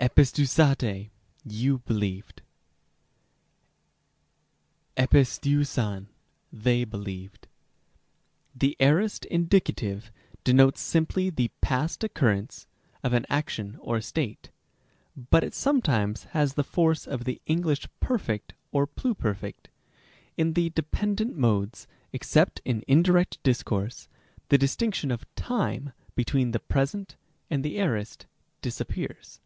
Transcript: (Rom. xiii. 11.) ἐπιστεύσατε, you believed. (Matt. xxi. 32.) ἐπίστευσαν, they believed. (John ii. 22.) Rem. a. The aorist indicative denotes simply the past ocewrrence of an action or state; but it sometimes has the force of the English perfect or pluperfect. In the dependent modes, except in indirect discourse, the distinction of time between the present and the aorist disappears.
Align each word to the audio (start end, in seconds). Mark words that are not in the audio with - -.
(Rom. 0.00 0.10
xiii. 0.24 0.44
11.) 0.46 0.46
ἐπιστεύσατε, 0.46 1.10
you 1.44 1.78
believed. 1.80 2.42
(Matt. 4.96 5.10
xxi. 5.10 5.26
32.) 5.42 5.60
ἐπίστευσαν, 5.60 6.06
they 6.52 6.84
believed. 6.84 7.48
(John 8.56 8.68
ii. 8.70 8.76
22.) 8.76 8.86
Rem. 8.86 8.98
a. 8.98 8.98
The 8.98 8.98
aorist 9.02 9.24
indicative 9.24 10.12
denotes 10.44 10.80
simply 10.80 11.30
the 11.30 11.50
past 11.60 12.02
ocewrrence 12.04 12.66
of 13.02 13.12
an 13.12 13.26
action 13.28 13.76
or 13.80 14.00
state; 14.00 14.50
but 15.16 15.42
it 15.42 15.52
sometimes 15.54 16.24
has 16.30 16.54
the 16.54 16.62
force 16.64 17.04
of 17.08 17.24
the 17.24 17.42
English 17.46 17.88
perfect 17.98 18.54
or 18.70 18.86
pluperfect. 18.86 19.66
In 20.36 20.52
the 20.52 20.70
dependent 20.70 21.34
modes, 21.36 21.88
except 22.12 22.60
in 22.64 22.84
indirect 22.86 23.42
discourse, 23.42 24.08
the 24.48 24.58
distinction 24.58 25.10
of 25.10 25.26
time 25.34 25.92
between 26.14 26.52
the 26.52 26.60
present 26.60 27.16
and 27.50 27.64
the 27.64 27.78
aorist 27.78 28.26
disappears. 28.62 29.40